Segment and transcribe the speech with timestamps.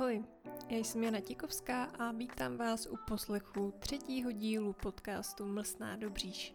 [0.00, 0.24] Ahoj,
[0.68, 6.54] já jsem Jana Tikovská a vítám vás u poslechu třetího dílu podcastu Mlsná Dobříš.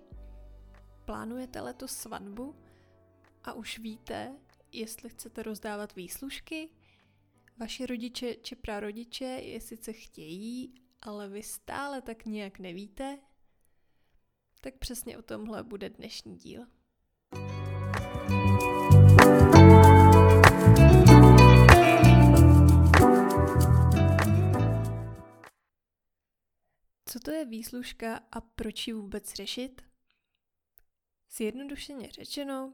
[1.05, 2.55] Plánujete letos svatbu
[3.43, 4.35] a už víte,
[4.71, 6.69] jestli chcete rozdávat výslužky?
[7.57, 13.19] Vaši rodiče či prarodiče je sice chtějí, ale vy stále tak nějak nevíte?
[14.61, 16.65] Tak přesně o tomhle bude dnešní díl.
[27.15, 29.81] Co to je výslužka a proč ji vůbec řešit?
[31.31, 32.73] Zjednodušeně řečeno,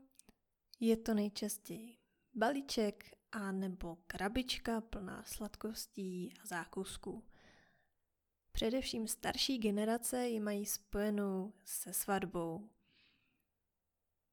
[0.80, 1.98] je to nejčastěji
[2.34, 7.24] balíček a nebo krabička plná sladkostí a zákusků.
[8.52, 12.70] Především starší generace ji mají spojenou se svatbou.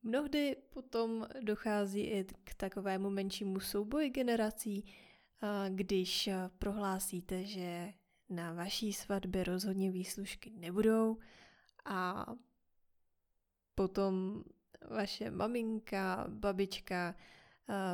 [0.02, 4.84] Mnohdy potom dochází i k takovému menšímu souboji generací,
[5.68, 7.92] když prohlásíte, že
[8.28, 11.18] na vaší svatbě rozhodně výslužky nebudou
[11.84, 12.26] a
[13.74, 14.44] potom
[14.90, 17.14] vaše maminka, babička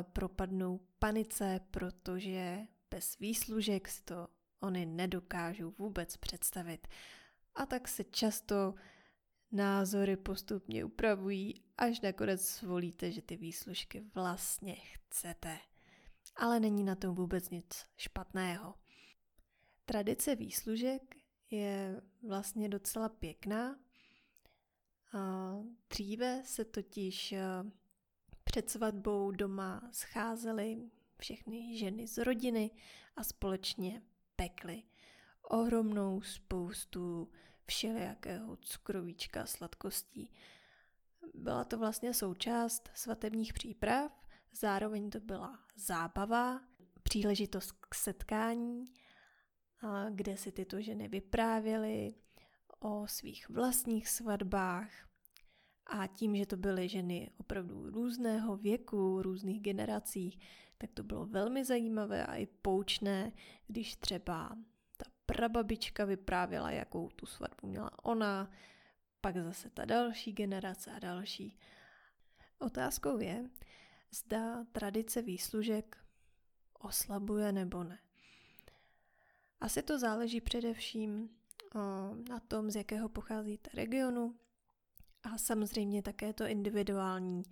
[0.02, 2.58] propadnou panice, protože
[2.90, 4.28] bez výslužek si to
[4.60, 6.88] oni nedokážou vůbec představit.
[7.54, 8.74] A tak se často
[9.52, 15.58] názory postupně upravují, až nakonec zvolíte, že ty výslužky vlastně chcete.
[16.36, 18.74] Ale není na tom vůbec nic špatného.
[19.84, 21.16] Tradice výslužek
[21.50, 23.78] je vlastně docela pěkná.
[25.90, 27.34] Dříve se totiž
[28.44, 32.70] před svatbou doma scházely všechny ženy z rodiny
[33.16, 34.02] a společně
[34.36, 34.82] pekly
[35.42, 37.30] ohromnou spoustu
[37.64, 40.30] všelijakého cukrovíčka sladkostí.
[41.34, 44.12] Byla to vlastně součást svatebních příprav,
[44.52, 46.60] zároveň to byla zábava,
[47.02, 48.84] příležitost k setkání
[50.10, 52.14] kde si tyto ženy vyprávěly
[52.80, 54.90] o svých vlastních svatbách.
[55.86, 60.40] A tím, že to byly ženy opravdu různého věku, různých generací,
[60.78, 63.32] tak to bylo velmi zajímavé a i poučné,
[63.66, 64.56] když třeba
[64.96, 68.50] ta prababička vyprávěla, jakou tu svatbu měla ona,
[69.20, 71.58] pak zase ta další generace a další.
[72.58, 73.50] Otázkou je,
[74.10, 75.96] zda tradice výslužek
[76.80, 78.03] oslabuje nebo ne.
[79.60, 81.30] Asi to záleží především
[82.28, 84.36] na tom, z jakého pocházíte regionu
[85.22, 87.42] a samozřejmě také to individuální.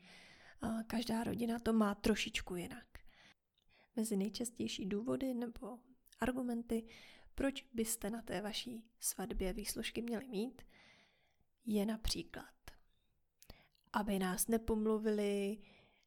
[0.87, 2.87] Každá rodina to má trošičku jinak.
[3.97, 5.79] Mezi nejčastější důvody nebo
[6.21, 6.85] argumenty,
[7.35, 10.63] proč byste na té vaší svatbě výslužky měli mít,
[11.67, 12.55] je například,
[13.93, 15.59] aby nás nepomluvili,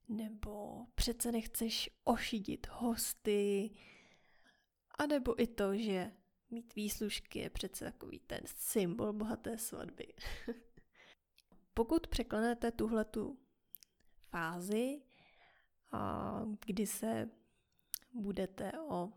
[0.09, 3.71] nebo přece nechceš ošidit hosty,
[4.97, 6.11] a nebo i to, že
[6.49, 10.13] mít výslužky je přece takový ten symbol bohaté svatby.
[11.73, 13.39] Pokud překlenete tuhletu
[14.29, 15.01] fázi,
[15.91, 17.29] a kdy se
[18.13, 19.13] budete o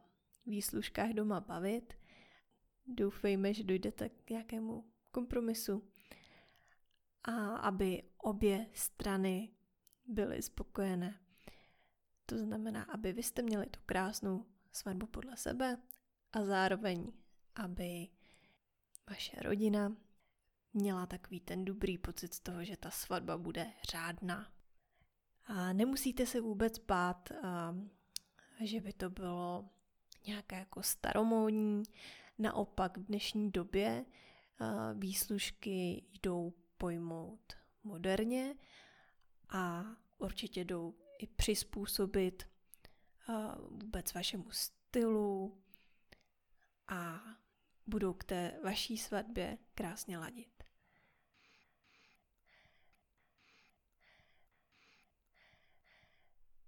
[0.46, 1.94] výslužkách doma bavit,
[2.86, 5.88] doufejme, že dojdete k nějakému kompromisu
[7.24, 9.54] a aby obě strany
[10.04, 11.20] byly spokojené.
[12.26, 15.76] To znamená, aby vy jste měli tu krásnou svatbu podle sebe
[16.32, 17.12] a zároveň,
[17.54, 18.08] aby
[19.10, 19.96] vaše rodina
[20.72, 24.52] měla takový ten dobrý pocit z toho, že ta svatba bude řádná.
[25.44, 27.28] A nemusíte se vůbec bát,
[28.60, 29.70] že by to bylo
[30.26, 31.82] nějaké jako staromódní.
[32.38, 34.04] Naopak v dnešní době
[34.94, 37.52] výslužky jdou pojmout
[37.84, 38.54] moderně
[39.48, 39.84] a
[40.18, 42.48] určitě jdou i přizpůsobit
[43.70, 45.62] vůbec vašemu stylu
[46.88, 47.20] a
[47.86, 50.62] budou k té vaší svatbě krásně ladit.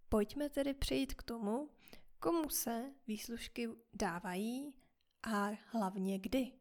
[0.09, 1.71] Pojďme tedy přejít k tomu,
[2.19, 4.75] komu se výslužky dávají
[5.23, 6.53] a hlavně kdy.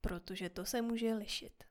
[0.00, 1.64] Protože to se může lišit.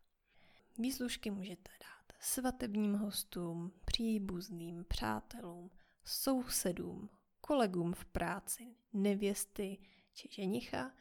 [0.78, 5.72] Výslužky můžete dát svatebním hostům, příbuzným, přátelům,
[6.04, 7.10] sousedům,
[7.48, 9.78] kolegům v práci, nevěsty
[10.14, 10.92] či ženicha,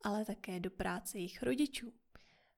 [0.00, 1.92] ale také do práce jejich rodičů,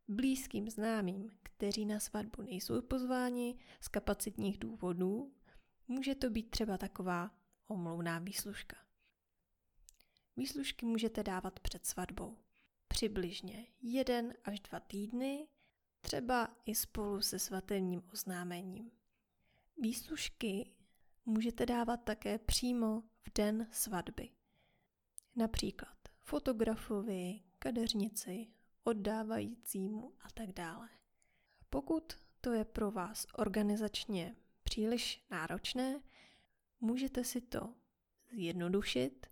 [0.08, 5.34] blízkým známým, kteří na svatbu nejsou pozváni z kapacitních důvodů,
[5.88, 7.30] může to být třeba taková
[7.66, 8.76] omlouná výslužka.
[10.36, 12.38] Výslužky můžete dávat před svatbou.
[12.88, 15.48] Přibližně jeden až dva týdny,
[16.00, 18.90] třeba i spolu se svatebním oznámením.
[19.78, 20.75] Výslužky
[21.26, 24.30] můžete dávat také přímo v den svatby.
[25.36, 28.46] například fotografovi, kadeřnici,
[28.84, 30.88] oddávajícímu a tak dále.
[31.70, 36.00] Pokud to je pro vás organizačně příliš náročné,
[36.80, 37.74] můžete si to
[38.32, 39.26] zjednodušit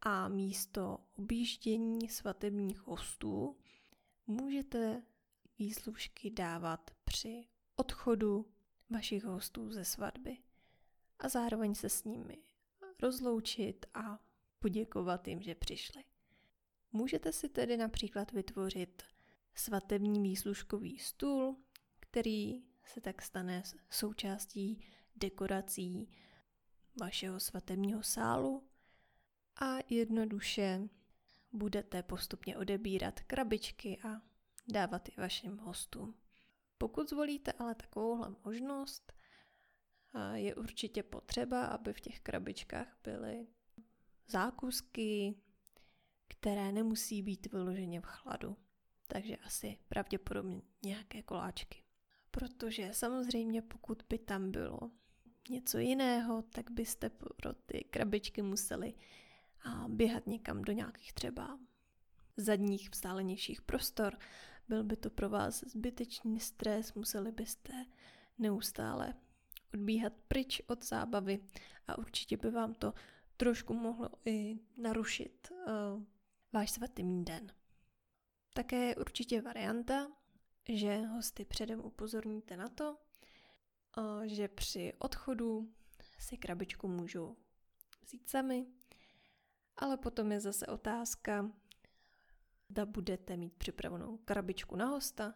[0.00, 3.56] a místo objíždění svatebních hostů
[4.26, 5.02] můžete
[5.58, 8.46] výslužky dávat při odchodu
[8.90, 10.38] vašich hostů ze svatby
[11.18, 12.38] a zároveň se s nimi
[13.02, 14.18] rozloučit a
[14.58, 16.04] poděkovat jim, že přišli.
[16.92, 19.02] Můžete si tedy například vytvořit
[19.54, 21.56] svatební výslužkový stůl,
[22.00, 24.84] který se tak stane součástí
[25.16, 26.08] dekorací
[27.00, 28.68] vašeho svatebního sálu
[29.60, 30.88] a jednoduše
[31.52, 34.22] budete postupně odebírat krabičky a
[34.68, 36.14] dávat je vašim hostům.
[36.78, 39.12] Pokud zvolíte ale takovouhle možnost,
[40.34, 43.46] je určitě potřeba, aby v těch krabičkách byly
[44.28, 45.34] zákusky,
[46.28, 48.56] které nemusí být vyloženě v chladu.
[49.06, 51.82] Takže asi pravděpodobně nějaké koláčky.
[52.30, 54.90] Protože samozřejmě pokud by tam bylo
[55.48, 58.94] něco jiného, tak byste pro ty krabičky museli
[59.88, 61.58] běhat někam do nějakých třeba
[62.36, 64.18] zadních vzdálenějších prostor.
[64.68, 67.86] Byl by to pro vás zbytečný stres, museli byste
[68.38, 69.14] neustále
[69.74, 71.38] odbíhat pryč od zábavy
[71.86, 72.94] a určitě by vám to
[73.36, 76.02] trošku mohlo i narušit uh,
[76.52, 77.52] váš svatý den.
[78.54, 80.08] Také je určitě varianta,
[80.68, 82.96] že hosty předem upozorníte na to,
[83.98, 85.72] uh, že při odchodu
[86.18, 87.36] si krabičku můžou
[88.02, 88.66] vzít sami,
[89.76, 91.50] ale potom je zase otázka,
[92.68, 95.34] zda budete mít připravenou krabičku na hosta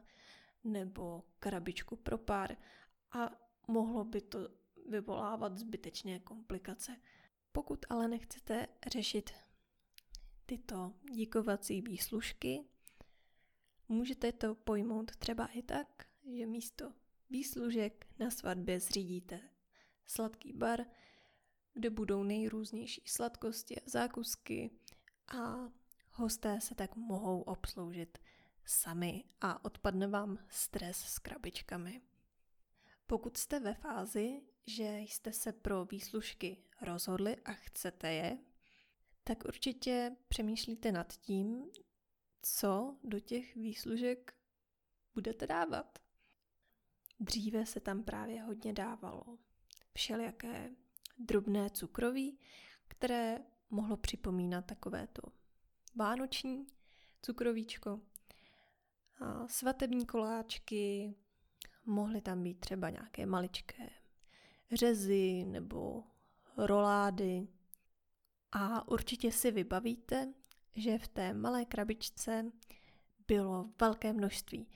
[0.64, 2.56] nebo krabičku pro pár
[3.12, 3.30] a
[3.70, 4.48] mohlo by to
[4.88, 6.96] vyvolávat zbytečné komplikace.
[7.52, 9.30] Pokud ale nechcete řešit
[10.46, 12.64] tyto díkovací výslužky,
[13.88, 16.06] můžete to pojmout třeba i tak,
[16.36, 16.92] že místo
[17.30, 19.40] výslužek na svatbě zřídíte
[20.06, 20.84] sladký bar,
[21.72, 24.70] kde budou nejrůznější sladkosti a zákusky
[25.36, 25.70] a
[26.12, 28.18] hosté se tak mohou obsloužit
[28.64, 32.02] sami a odpadne vám stres s krabičkami.
[33.10, 38.38] Pokud jste ve fázi, že jste se pro výslužky rozhodli a chcete je,
[39.24, 41.70] tak určitě přemýšlíte nad tím,
[42.42, 44.34] co do těch výslužek
[45.14, 45.98] budete dávat.
[47.20, 49.38] Dříve se tam právě hodně dávalo
[49.94, 50.70] všelijaké
[51.18, 52.38] drobné cukroví,
[52.88, 53.38] které
[53.70, 55.22] mohlo připomínat takové to
[55.94, 56.66] vánoční
[57.22, 58.00] cukrovíčko,
[59.46, 61.14] svatební koláčky,
[61.90, 63.90] mohly tam být třeba nějaké maličké
[64.72, 66.04] řezy nebo
[66.56, 67.48] rolády.
[68.52, 70.32] A určitě si vybavíte,
[70.76, 72.52] že v té malé krabičce
[73.26, 74.68] bylo velké množství.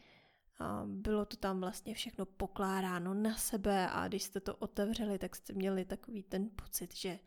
[0.59, 5.37] A bylo to tam vlastně všechno pokládáno na sebe a když jste to otevřeli, tak
[5.37, 7.19] jste měli takový ten pocit, že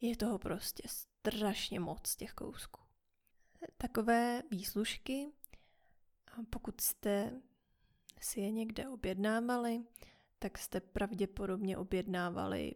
[0.00, 2.80] je toho prostě strašně moc těch kousků.
[3.76, 5.32] Takové výslužky,
[6.50, 7.40] pokud jste
[8.20, 9.84] si je někde objednávali,
[10.38, 12.74] tak jste pravděpodobně objednávali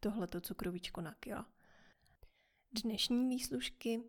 [0.00, 1.50] tohleto cukrovíčko na kila.
[2.82, 4.02] Dnešní výslužky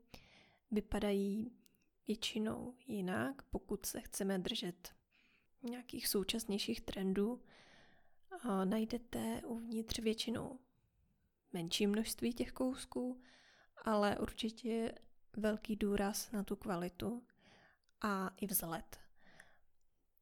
[0.72, 1.52] vypadají
[2.08, 4.96] většinou jinak, pokud se chceme držet
[5.64, 7.42] nějakých současnějších trendů.
[8.44, 10.60] A najdete uvnitř většinou
[11.54, 13.22] menší množství těch kousků,
[13.86, 14.94] ale určitě
[15.38, 17.24] velký důraz na tu kvalitu
[18.02, 19.05] a i vzhled.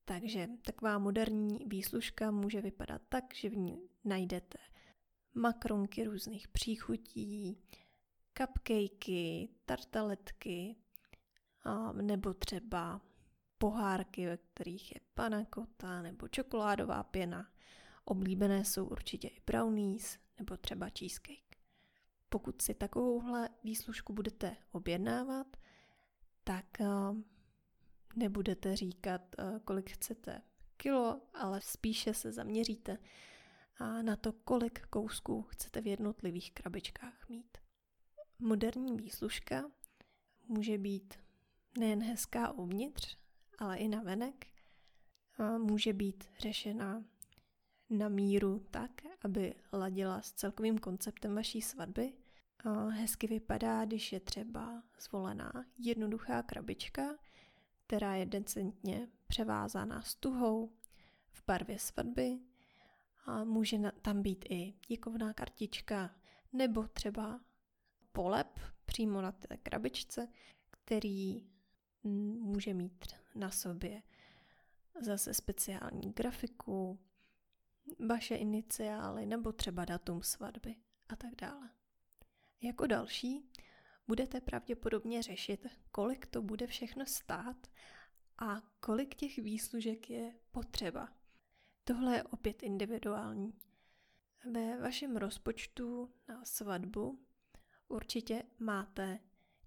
[0.06, 4.58] Takže taková moderní výslužka může vypadat tak, že v ní najdete
[5.34, 7.58] makronky různých příchutí,
[8.38, 10.76] cupcakey, tartaletky,
[12.02, 13.02] nebo třeba
[13.58, 17.52] pohárky, ve kterých je panakota nebo čokoládová pěna.
[18.06, 21.58] Oblíbené jsou určitě i brownies nebo třeba cheesecake.
[22.30, 25.58] Pokud si takovouhle výslužku budete objednávat,
[26.44, 26.66] tak
[28.15, 30.41] nebudete říkat, kolik chcete
[30.77, 32.98] kilo, ale spíše se zaměříte
[34.01, 37.58] na to, kolik kousků chcete v jednotlivých krabičkách mít.
[38.39, 39.72] Moderní výslužka
[40.48, 41.13] může být
[41.77, 43.17] nejen hezká uvnitř,
[43.60, 44.48] ale i na venek.
[45.58, 47.03] Může být řešena
[47.89, 48.91] na míru tak,
[49.22, 52.13] aby ladila s celkovým konceptem vaší svatby.
[52.89, 57.15] Hezky vypadá, když je třeba zvolená jednoduchá krabička,
[57.88, 60.72] která je decentně převázaná stuhou
[61.32, 62.40] v barvě svatby.
[63.25, 66.16] A může tam být i díkovná kartička
[66.54, 67.42] nebo třeba
[68.12, 70.28] polep přímo na té krabičce,
[70.72, 71.48] který
[72.04, 74.04] může mít na sobě
[75.02, 77.00] zase speciální grafiku,
[78.08, 80.75] vaše iniciály nebo třeba datum svatby
[81.10, 81.70] a tak dále.
[82.62, 83.50] Jako další
[84.08, 87.68] budete pravděpodobně řešit, kolik to bude všechno stát
[88.38, 91.10] a kolik těch výslužek je potřeba.
[91.84, 93.54] Tohle je opět individuální.
[94.52, 97.26] Ve vašem rozpočtu na svatbu
[97.88, 99.20] určitě máte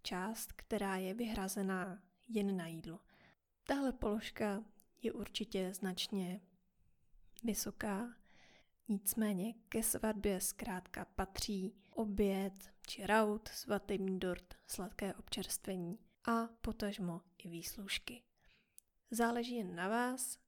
[0.02, 3.00] část, která je vyhrazená jen na jídlo.
[3.66, 4.64] Tahle položka
[5.02, 6.40] je určitě značně
[7.44, 8.14] vysoká,
[8.88, 17.48] nicméně ke svatbě zkrátka patří oběd či raut, svatební dort, sladké občerstvení a potažmo i
[17.48, 18.22] výslužky.
[19.10, 20.38] Záleží jen na vás,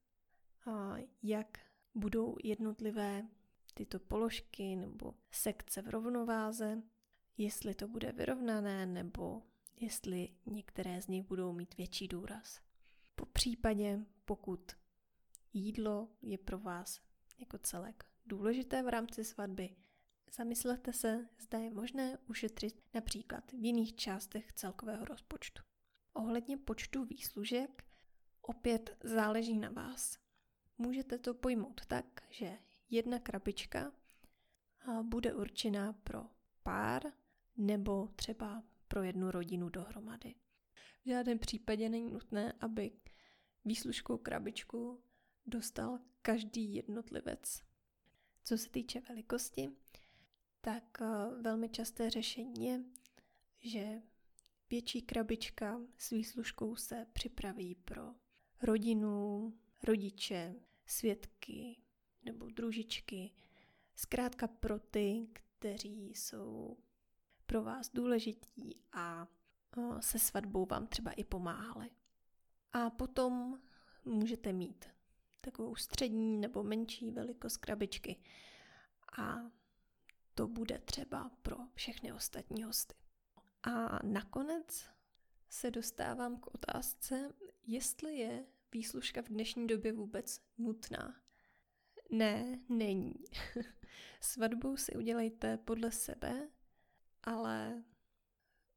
[1.23, 1.59] jak
[1.95, 3.28] budou jednotlivé
[3.75, 6.83] tyto položky nebo sekce v rovnováze,
[7.37, 9.42] jestli to bude vyrovnané nebo
[9.80, 12.61] jestli některé z nich budou mít větší důraz.
[13.14, 14.73] Po případě, pokud
[15.52, 17.00] jídlo je pro vás
[17.38, 19.76] jako celek důležité v rámci svatby,
[20.32, 25.62] zamyslete se, zda je možné ušetřit například v jiných částech celkového rozpočtu.
[26.12, 27.85] Ohledně počtu výslužek
[28.42, 30.18] opět záleží na vás.
[30.78, 32.58] Můžete to pojmout tak, že
[32.90, 33.92] jedna krabička
[35.02, 36.26] bude určená pro
[36.62, 37.02] pár
[37.56, 40.35] nebo třeba pro jednu rodinu dohromady.
[41.04, 42.90] V žádném případě není nutné, aby
[43.64, 45.02] výslužkou krabičku
[45.47, 47.62] dostal každý jednotlivec.
[48.44, 49.68] Co se týče velikosti,
[50.60, 51.00] tak
[51.42, 52.82] velmi časté řešení je,
[53.60, 54.02] že
[54.70, 58.14] větší krabička s výslužkou se připraví pro
[58.62, 60.54] rodinu, rodiče,
[60.86, 61.76] svědky
[62.22, 63.30] nebo družičky,
[63.96, 66.76] zkrátka pro ty, kteří jsou
[67.46, 69.28] pro vás důležití a
[70.00, 71.90] se svatbou vám třeba i pomáhali.
[72.72, 73.60] A potom
[74.04, 74.84] můžete mít
[75.40, 78.16] takovou střední nebo menší velikost krabičky
[79.18, 79.38] a
[80.38, 82.95] to bude třeba pro všechny ostatní hosty.
[83.62, 84.85] A nakonec
[85.49, 87.35] se dostávám k otázce,
[87.66, 91.21] jestli je výslužka v dnešní době vůbec nutná.
[92.11, 93.14] Ne, není.
[94.21, 96.49] Svatbu si udělejte podle sebe,
[97.23, 97.85] ale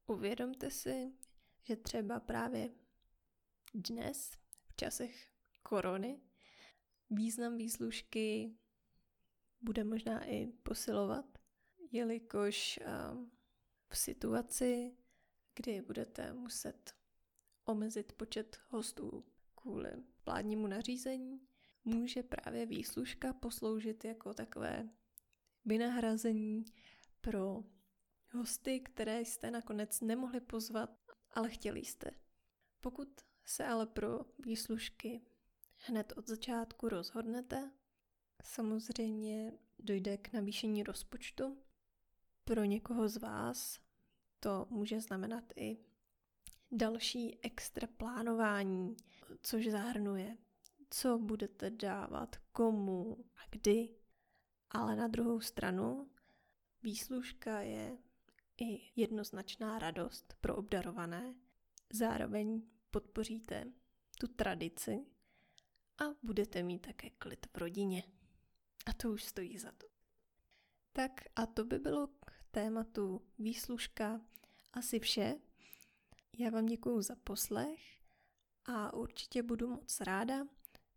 [0.06, 1.12] uvědomte si,
[1.62, 2.70] že třeba právě
[3.74, 4.30] dnes,
[4.66, 5.28] v časech
[5.62, 6.20] korony,
[7.10, 8.56] význam výslužky
[9.60, 11.41] bude možná i posilovat,
[11.92, 12.80] jelikož
[13.88, 14.96] v situaci,
[15.54, 16.94] kdy budete muset
[17.64, 19.90] omezit počet hostů kvůli
[20.26, 21.40] vládnímu nařízení,
[21.84, 24.88] může právě výslužka posloužit jako takové
[25.64, 26.64] vynahrazení
[27.20, 27.64] pro
[28.32, 30.90] hosty, které jste nakonec nemohli pozvat,
[31.30, 32.10] ale chtěli jste.
[32.80, 35.22] Pokud se ale pro výslužky
[35.76, 37.70] hned od začátku rozhodnete,
[38.44, 41.62] samozřejmě dojde k navýšení rozpočtu.
[42.44, 43.80] Pro někoho z vás
[44.40, 45.78] to může znamenat i
[46.72, 48.96] další extra plánování,
[49.42, 50.36] což zahrnuje,
[50.90, 53.88] co budete dávat, komu a kdy.
[54.70, 56.10] Ale na druhou stranu
[56.82, 57.98] výslužka je
[58.60, 61.34] i jednoznačná radost pro obdarované.
[61.92, 63.72] Zároveň podpoříte
[64.18, 65.06] tu tradici
[65.98, 68.02] a budete mít také klid v rodině.
[68.86, 69.91] A to už stojí za to.
[70.92, 74.20] Tak a to by bylo k tématu výslužka
[74.72, 75.34] asi vše.
[76.38, 77.80] Já vám děkuji za poslech
[78.64, 80.46] a určitě budu moc ráda,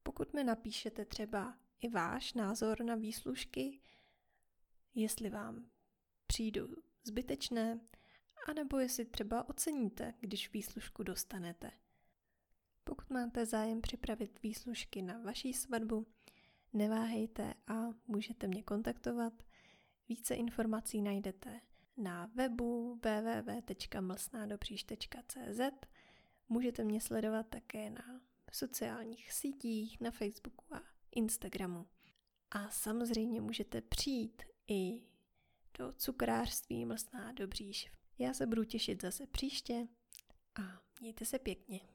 [0.04, 3.82] pokud mi napíšete třeba i váš názor na výslužky,
[4.96, 5.70] jestli vám
[6.28, 6.68] přijdou
[7.04, 7.80] zbytečné,
[8.48, 11.72] anebo jestli třeba oceníte, když výslužku dostanete.
[12.84, 16.08] Pokud máte zájem připravit výslužky na vaší svatbu,
[16.74, 17.74] neváhejte a
[18.08, 19.34] můžete mě kontaktovat.
[20.10, 21.62] Více informací najdete
[21.98, 25.60] na webu www.mlsnádopříš.cz
[26.50, 28.22] Můžete mě sledovat také na
[28.52, 30.82] sociálních sítích, na Facebooku a
[31.12, 31.86] Instagramu.
[32.52, 35.02] A samozřejmě můžete přijít i
[35.78, 37.92] do cukrářství Mlsná Dobříš.
[38.20, 39.88] Já se budu těšit zase příště
[40.56, 40.62] a
[41.02, 41.95] mějte se pěkně.